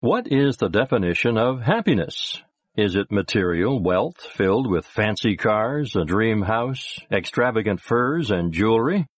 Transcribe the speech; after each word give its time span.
What 0.00 0.30
is 0.30 0.58
the 0.58 0.68
definition 0.68 1.36
of 1.36 1.62
happiness? 1.62 2.40
Is 2.76 2.94
it 2.94 3.10
material 3.10 3.82
wealth 3.82 4.20
filled 4.20 4.70
with 4.70 4.86
fancy 4.86 5.36
cars, 5.36 5.96
a 5.96 6.04
dream 6.04 6.42
house, 6.42 7.00
extravagant 7.10 7.80
furs, 7.80 8.30
and 8.30 8.52
jewelry? 8.52 9.08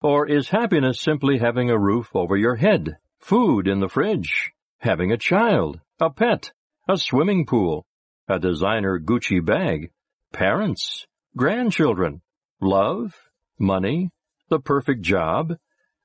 Or 0.00 0.28
is 0.28 0.48
happiness 0.48 1.00
simply 1.00 1.38
having 1.38 1.68
a 1.68 1.76
roof 1.76 2.14
over 2.14 2.36
your 2.36 2.54
head, 2.54 2.96
food 3.18 3.66
in 3.66 3.80
the 3.80 3.88
fridge, 3.88 4.52
having 4.78 5.10
a 5.10 5.18
child, 5.18 5.80
a 5.98 6.10
pet, 6.10 6.52
a 6.88 6.96
swimming 6.96 7.44
pool, 7.44 7.84
a 8.28 8.38
designer 8.38 9.00
Gucci 9.00 9.44
bag, 9.44 9.90
parents, 10.32 11.08
grandchildren, 11.36 12.22
love, 12.60 13.16
money, 13.58 14.10
the 14.48 14.60
perfect 14.60 15.02
job, 15.02 15.56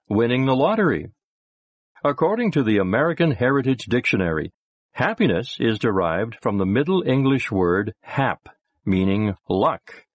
winning 0.09 0.47
the 0.47 0.55
lottery? 0.55 1.11
According 2.05 2.51
to 2.51 2.61
the 2.61 2.77
American 2.77 3.31
Heritage 3.31 3.85
Dictionary, 3.85 4.51
happiness 4.91 5.57
is 5.59 5.79
derived 5.79 6.37
from 6.39 6.59
the 6.59 6.65
Middle 6.65 7.01
English 7.01 7.51
word 7.51 7.95
hap, 8.01 8.47
meaning 8.85 9.33
luck. 9.49 10.05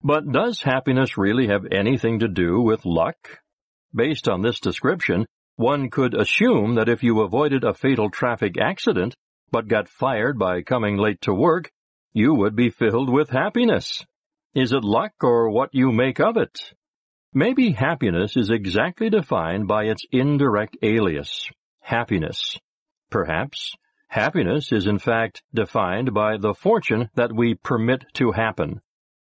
But 0.00 0.30
does 0.30 0.62
happiness 0.62 1.18
really 1.18 1.48
have 1.48 1.66
anything 1.72 2.20
to 2.20 2.28
do 2.28 2.60
with 2.60 2.86
luck? 2.86 3.40
Based 3.92 4.28
on 4.28 4.42
this 4.42 4.60
description, 4.60 5.26
one 5.56 5.90
could 5.90 6.14
assume 6.14 6.76
that 6.76 6.88
if 6.88 7.02
you 7.02 7.22
avoided 7.22 7.64
a 7.64 7.74
fatal 7.74 8.10
traffic 8.10 8.56
accident, 8.56 9.16
but 9.50 9.66
got 9.66 9.88
fired 9.88 10.38
by 10.38 10.62
coming 10.62 10.98
late 10.98 11.20
to 11.22 11.34
work, 11.34 11.68
you 12.12 12.32
would 12.32 12.54
be 12.54 12.70
filled 12.70 13.10
with 13.10 13.30
happiness. 13.30 14.04
Is 14.54 14.70
it 14.70 14.84
luck 14.84 15.14
or 15.24 15.50
what 15.50 15.70
you 15.72 15.90
make 15.90 16.20
of 16.20 16.36
it? 16.36 16.74
Maybe 17.34 17.72
happiness 17.72 18.38
is 18.38 18.48
exactly 18.48 19.10
defined 19.10 19.68
by 19.68 19.84
its 19.84 20.02
indirect 20.10 20.78
alias, 20.82 21.50
happiness. 21.80 22.58
Perhaps 23.10 23.76
happiness 24.08 24.72
is 24.72 24.86
in 24.86 24.98
fact 24.98 25.42
defined 25.52 26.14
by 26.14 26.38
the 26.38 26.54
fortune 26.54 27.10
that 27.16 27.30
we 27.30 27.54
permit 27.54 28.06
to 28.14 28.32
happen. 28.32 28.80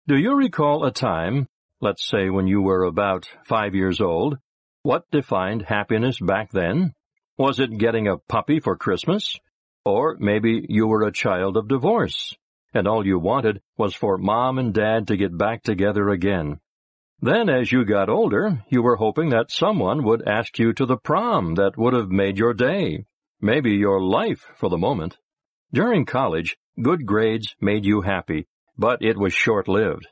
Do 0.07 0.17
you 0.17 0.37
recall 0.37 0.85
a 0.85 0.93
time, 0.93 1.49
let's 1.81 2.07
say 2.07 2.31
when 2.31 2.47
you 2.47 2.63
were 2.63 2.85
about 2.85 3.29
five 3.45 3.75
years 3.75 4.01
old, 4.01 4.39
what 4.83 5.11
defined 5.11 5.63
happiness 5.63 6.21
back 6.21 6.53
then? 6.53 6.95
Was 7.39 7.59
it 7.59 7.77
getting 7.77 8.07
a 8.07 8.19
puppy 8.19 8.61
for 8.61 8.77
Christmas? 8.77 9.37
Or 9.85 10.17
maybe 10.21 10.65
you 10.69 10.87
were 10.87 11.03
a 11.03 11.13
child 11.13 11.57
of 11.57 11.67
divorce, 11.67 12.37
and 12.73 12.87
all 12.87 13.05
you 13.05 13.19
wanted 13.19 13.61
was 13.77 13.95
for 13.95 14.17
mom 14.17 14.59
and 14.59 14.73
dad 14.73 15.09
to 15.09 15.17
get 15.17 15.37
back 15.37 15.65
together 15.65 16.11
again. 16.11 16.61
Then 17.23 17.51
as 17.51 17.71
you 17.71 17.85
got 17.85 18.09
older, 18.09 18.65
you 18.69 18.83
were 18.83 18.97
hoping 18.97 19.29
that 19.31 19.51
someone 19.51 20.05
would 20.05 20.27
ask 20.27 20.59
you 20.59 20.73
to 20.75 20.87
the 20.87 20.97
prom 20.97 21.55
that 21.57 21.77
would 21.77 21.93
have 21.93 22.09
made 22.09 22.39
your 22.39 22.55
day, 22.55 23.05
maybe 23.41 23.73
your 23.73 24.01
life 24.01 24.47
for 24.57 24.71
the 24.71 24.79
moment. 24.79 25.19
During 25.73 26.07
college, 26.07 26.57
good 26.81 27.05
grades 27.05 27.55
made 27.61 27.85
you 27.85 28.01
happy, 28.01 28.47
but 28.79 29.03
it 29.03 29.19
was 29.19 29.35
short-lived. 29.35 30.07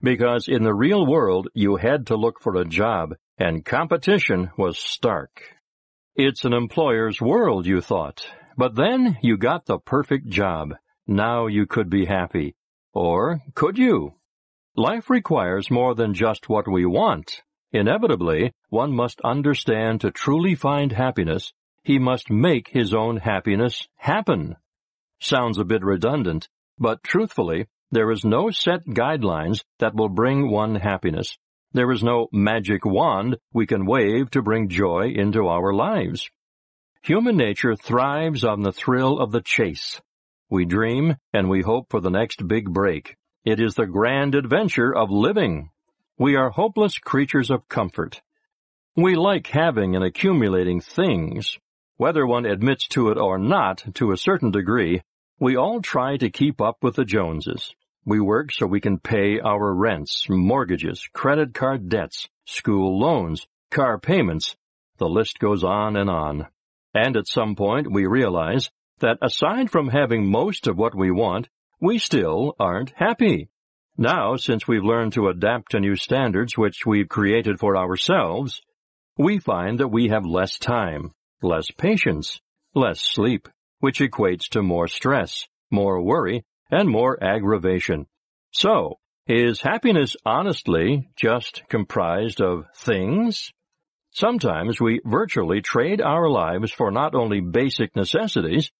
Because 0.00 0.46
in 0.46 0.62
the 0.62 0.74
real 0.74 1.04
world, 1.04 1.48
you 1.54 1.76
had 1.76 2.06
to 2.06 2.16
look 2.16 2.40
for 2.40 2.56
a 2.56 2.64
job, 2.64 3.14
and 3.38 3.64
competition 3.64 4.50
was 4.56 4.78
stark. 4.78 5.42
It's 6.14 6.44
an 6.44 6.52
employer's 6.52 7.20
world, 7.20 7.66
you 7.66 7.80
thought, 7.80 8.24
but 8.56 8.76
then 8.76 9.18
you 9.22 9.36
got 9.36 9.66
the 9.66 9.78
perfect 9.78 10.28
job. 10.28 10.74
Now 11.08 11.48
you 11.48 11.66
could 11.66 11.90
be 11.90 12.04
happy. 12.06 12.54
Or 12.92 13.40
could 13.54 13.78
you? 13.78 14.14
Life 14.76 15.10
requires 15.10 15.70
more 15.70 15.94
than 15.94 16.14
just 16.14 16.48
what 16.48 16.66
we 16.66 16.86
want. 16.86 17.42
Inevitably, 17.72 18.52
one 18.70 18.90
must 18.90 19.20
understand 19.20 20.00
to 20.00 20.10
truly 20.10 20.54
find 20.54 20.92
happiness, 20.92 21.52
he 21.84 21.98
must 21.98 22.30
make 22.30 22.68
his 22.68 22.94
own 22.94 23.18
happiness 23.18 23.86
happen. 23.96 24.56
Sounds 25.20 25.58
a 25.58 25.64
bit 25.64 25.82
redundant, 25.82 26.48
but 26.78 27.02
truthfully, 27.02 27.66
there 27.90 28.10
is 28.10 28.24
no 28.24 28.50
set 28.50 28.86
guidelines 28.86 29.62
that 29.78 29.94
will 29.94 30.08
bring 30.08 30.50
one 30.50 30.76
happiness. 30.76 31.36
There 31.72 31.92
is 31.92 32.02
no 32.02 32.28
magic 32.32 32.86
wand 32.86 33.36
we 33.52 33.66
can 33.66 33.84
wave 33.84 34.30
to 34.30 34.42
bring 34.42 34.68
joy 34.68 35.12
into 35.14 35.48
our 35.48 35.74
lives. 35.74 36.30
Human 37.02 37.36
nature 37.36 37.76
thrives 37.76 38.42
on 38.44 38.62
the 38.62 38.72
thrill 38.72 39.18
of 39.18 39.32
the 39.32 39.42
chase. 39.42 40.00
We 40.48 40.64
dream 40.64 41.16
and 41.32 41.50
we 41.50 41.60
hope 41.60 41.90
for 41.90 42.00
the 42.00 42.10
next 42.10 42.46
big 42.46 42.72
break. 42.72 43.16
It 43.44 43.58
is 43.58 43.74
the 43.74 43.86
grand 43.86 44.36
adventure 44.36 44.94
of 44.94 45.10
living. 45.10 45.70
We 46.16 46.36
are 46.36 46.50
hopeless 46.50 46.98
creatures 46.98 47.50
of 47.50 47.68
comfort. 47.68 48.22
We 48.94 49.16
like 49.16 49.48
having 49.48 49.96
and 49.96 50.04
accumulating 50.04 50.80
things. 50.80 51.58
Whether 51.96 52.24
one 52.24 52.46
admits 52.46 52.86
to 52.88 53.08
it 53.08 53.18
or 53.18 53.38
not, 53.38 53.82
to 53.94 54.12
a 54.12 54.16
certain 54.16 54.52
degree, 54.52 55.02
we 55.40 55.56
all 55.56 55.82
try 55.82 56.16
to 56.18 56.30
keep 56.30 56.60
up 56.60 56.76
with 56.82 56.94
the 56.94 57.04
Joneses. 57.04 57.74
We 58.04 58.20
work 58.20 58.52
so 58.52 58.64
we 58.64 58.80
can 58.80 59.00
pay 59.00 59.40
our 59.40 59.74
rents, 59.74 60.28
mortgages, 60.28 61.08
credit 61.12 61.52
card 61.52 61.88
debts, 61.88 62.28
school 62.44 62.96
loans, 62.96 63.48
car 63.72 63.98
payments. 63.98 64.54
The 64.98 65.08
list 65.08 65.40
goes 65.40 65.64
on 65.64 65.96
and 65.96 66.08
on. 66.08 66.46
And 66.94 67.16
at 67.16 67.26
some 67.26 67.56
point 67.56 67.90
we 67.90 68.06
realize 68.06 68.70
that 69.00 69.18
aside 69.20 69.68
from 69.68 69.88
having 69.88 70.30
most 70.30 70.68
of 70.68 70.78
what 70.78 70.94
we 70.94 71.10
want, 71.10 71.48
we 71.82 71.98
still 71.98 72.54
aren't 72.60 72.92
happy. 72.94 73.48
Now, 73.98 74.36
since 74.36 74.68
we've 74.68 74.84
learned 74.84 75.14
to 75.14 75.26
adapt 75.26 75.72
to 75.72 75.80
new 75.80 75.96
standards 75.96 76.56
which 76.56 76.86
we've 76.86 77.08
created 77.08 77.58
for 77.58 77.76
ourselves, 77.76 78.62
we 79.18 79.40
find 79.40 79.80
that 79.80 79.88
we 79.88 80.08
have 80.08 80.24
less 80.24 80.60
time, 80.60 81.10
less 81.42 81.72
patience, 81.72 82.40
less 82.72 83.00
sleep, 83.00 83.48
which 83.80 83.98
equates 83.98 84.48
to 84.50 84.62
more 84.62 84.86
stress, 84.86 85.48
more 85.72 86.00
worry, 86.00 86.44
and 86.70 86.88
more 86.88 87.22
aggravation. 87.22 88.06
So, 88.52 89.00
is 89.26 89.60
happiness 89.60 90.14
honestly 90.24 91.08
just 91.16 91.64
comprised 91.68 92.40
of 92.40 92.66
things? 92.76 93.50
Sometimes 94.12 94.80
we 94.80 95.00
virtually 95.04 95.62
trade 95.62 96.00
our 96.00 96.30
lives 96.30 96.70
for 96.70 96.92
not 96.92 97.16
only 97.16 97.40
basic 97.40 97.96
necessities, 97.96 98.70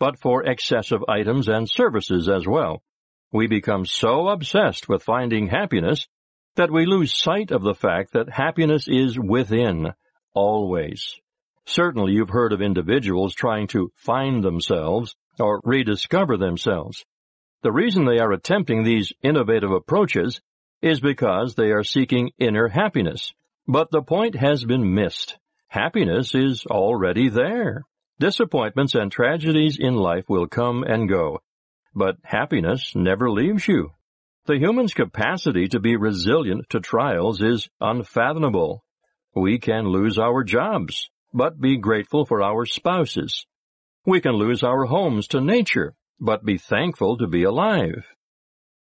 but 0.00 0.18
for 0.18 0.42
excessive 0.42 1.04
items 1.08 1.46
and 1.46 1.70
services 1.70 2.28
as 2.28 2.48
well. 2.48 2.82
We 3.30 3.46
become 3.46 3.84
so 3.84 4.28
obsessed 4.28 4.88
with 4.88 5.04
finding 5.04 5.46
happiness 5.46 6.08
that 6.56 6.72
we 6.72 6.86
lose 6.86 7.14
sight 7.14 7.52
of 7.52 7.62
the 7.62 7.74
fact 7.74 8.14
that 8.14 8.30
happiness 8.30 8.88
is 8.88 9.16
within, 9.16 9.92
always. 10.34 11.14
Certainly 11.66 12.14
you've 12.14 12.30
heard 12.30 12.52
of 12.52 12.62
individuals 12.62 13.34
trying 13.34 13.68
to 13.68 13.92
find 13.94 14.42
themselves 14.42 15.14
or 15.38 15.60
rediscover 15.62 16.36
themselves. 16.36 17.04
The 17.62 17.70
reason 17.70 18.04
they 18.04 18.18
are 18.18 18.32
attempting 18.32 18.82
these 18.82 19.12
innovative 19.22 19.70
approaches 19.70 20.40
is 20.82 20.98
because 20.98 21.54
they 21.54 21.70
are 21.72 21.84
seeking 21.84 22.32
inner 22.38 22.68
happiness, 22.68 23.32
but 23.68 23.90
the 23.90 24.02
point 24.02 24.34
has 24.34 24.64
been 24.64 24.94
missed. 24.94 25.36
Happiness 25.68 26.34
is 26.34 26.64
already 26.66 27.28
there. 27.28 27.84
Disappointments 28.20 28.94
and 28.94 29.10
tragedies 29.10 29.78
in 29.80 29.94
life 29.94 30.28
will 30.28 30.46
come 30.46 30.82
and 30.82 31.08
go, 31.08 31.40
but 31.94 32.18
happiness 32.22 32.92
never 32.94 33.30
leaves 33.30 33.66
you. 33.66 33.92
The 34.44 34.58
human's 34.58 34.92
capacity 34.92 35.68
to 35.68 35.80
be 35.80 35.96
resilient 35.96 36.68
to 36.68 36.80
trials 36.80 37.40
is 37.40 37.70
unfathomable. 37.80 38.84
We 39.34 39.58
can 39.58 39.88
lose 39.88 40.18
our 40.18 40.44
jobs, 40.44 41.08
but 41.32 41.58
be 41.58 41.78
grateful 41.78 42.26
for 42.26 42.42
our 42.42 42.66
spouses. 42.66 43.46
We 44.04 44.20
can 44.20 44.34
lose 44.34 44.62
our 44.62 44.84
homes 44.84 45.26
to 45.28 45.40
nature, 45.40 45.94
but 46.20 46.44
be 46.44 46.58
thankful 46.58 47.16
to 47.16 47.26
be 47.26 47.44
alive. 47.44 48.04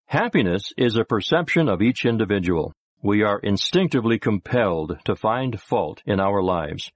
Happiness 0.07 0.73
is 0.77 0.97
a 0.97 1.05
perception 1.05 1.69
of 1.69 1.81
each 1.81 2.05
individual 2.05 2.73
we 3.03 3.23
are 3.23 3.39
instinctively 3.39 4.19
compelled 4.19 4.99
to 5.05 5.15
find 5.15 5.61
fault 5.61 6.03
in 6.05 6.19
our 6.19 6.43
lives. 6.43 6.91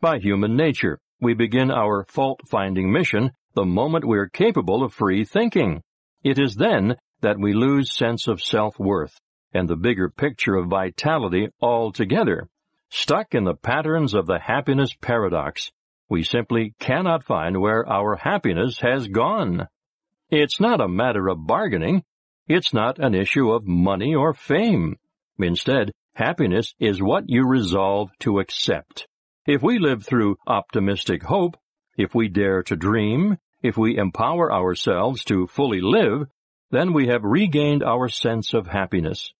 By 0.00 0.20
human 0.20 0.56
nature, 0.56 1.00
we 1.20 1.34
begin 1.34 1.70
our 1.70 2.04
fault-finding 2.08 2.90
mission 2.90 3.30
the 3.54 3.64
moment 3.64 4.06
we 4.06 4.18
are 4.18 4.28
capable 4.28 4.82
of 4.82 4.94
free 4.94 5.24
thinking. 5.24 5.82
It 6.22 6.38
is 6.38 6.54
then 6.54 6.96
that 7.20 7.38
we 7.38 7.52
lose 7.52 7.92
sense 7.92 8.26
of 8.26 8.40
self-worth 8.40 9.20
and 9.52 9.68
the 9.68 9.76
bigger 9.76 10.08
picture 10.08 10.54
of 10.54 10.68
vitality 10.68 11.48
altogether. 11.60 12.48
Stuck 12.90 13.34
in 13.34 13.44
the 13.44 13.54
patterns 13.54 14.14
of 14.14 14.26
the 14.26 14.38
happiness 14.38 14.94
paradox, 15.00 15.70
we 16.08 16.22
simply 16.22 16.74
cannot 16.80 17.24
find 17.24 17.60
where 17.60 17.88
our 17.88 18.16
happiness 18.16 18.80
has 18.80 19.06
gone. 19.08 19.68
It's 20.30 20.60
not 20.60 20.80
a 20.80 20.88
matter 20.88 21.28
of 21.28 21.46
bargaining. 21.46 22.02
It's 22.48 22.72
not 22.72 22.98
an 22.98 23.14
issue 23.14 23.50
of 23.50 23.66
money 23.66 24.14
or 24.14 24.34
fame. 24.34 24.96
Instead, 25.38 25.92
happiness 26.14 26.74
is 26.80 27.02
what 27.02 27.24
you 27.28 27.46
resolve 27.46 28.10
to 28.20 28.40
accept. 28.40 29.06
If 29.52 29.64
we 29.64 29.80
live 29.80 30.06
through 30.06 30.38
optimistic 30.46 31.24
hope, 31.24 31.56
if 31.96 32.14
we 32.14 32.28
dare 32.28 32.62
to 32.62 32.76
dream, 32.76 33.36
if 33.64 33.76
we 33.76 33.98
empower 33.98 34.52
ourselves 34.52 35.24
to 35.24 35.48
fully 35.48 35.80
live, 35.80 36.28
then 36.70 36.92
we 36.92 37.08
have 37.08 37.24
regained 37.24 37.82
our 37.82 38.08
sense 38.08 38.54
of 38.54 38.68
happiness. 38.68 39.32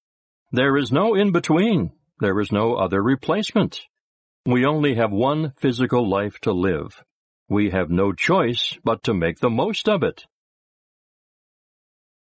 There 0.51 0.77
is 0.77 0.91
no 0.91 1.15
in-between. 1.15 1.93
There 2.19 2.41
is 2.41 2.51
no 2.51 2.75
other 2.75 3.01
replacement. 3.01 3.83
We 4.45 4.67
only 4.67 4.97
have 4.97 5.12
one 5.12 5.53
physical 5.59 6.11
life 6.11 6.41
to 6.41 6.53
live. 6.53 7.05
We 7.49 7.71
have 7.71 7.89
no 7.89 8.13
choice 8.13 8.77
but 8.83 9.05
to 9.05 9.15
make 9.15 9.39
the 9.39 9.49
most 9.49 9.89
of 9.89 10.03
it. 10.03 10.27